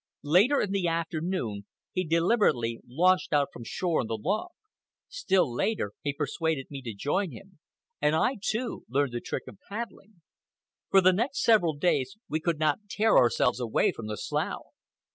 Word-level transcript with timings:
Later 0.23 0.59
in 0.59 0.71
the 0.71 0.87
afternoon, 0.87 1.67
he 1.91 2.03
deliberately 2.03 2.79
launched 2.87 3.33
out 3.33 3.49
from 3.53 3.63
shore 3.63 4.01
on 4.01 4.07
the 4.07 4.17
log. 4.17 4.49
Still 5.07 5.53
later 5.53 5.91
he 6.01 6.11
persuaded 6.11 6.71
me 6.71 6.81
to 6.81 6.95
join 6.95 7.29
him, 7.29 7.59
and 8.01 8.15
I, 8.15 8.37
too, 8.43 8.83
learned 8.89 9.11
the 9.13 9.21
trick 9.21 9.43
of 9.47 9.59
paddling. 9.69 10.23
For 10.89 11.01
the 11.01 11.13
next 11.13 11.43
several 11.43 11.75
days 11.75 12.17
we 12.27 12.39
could 12.39 12.57
not 12.57 12.89
tear 12.89 13.15
ourselves 13.15 13.59
away 13.59 13.91
from 13.91 14.07
the 14.07 14.17
slough. 14.17 14.63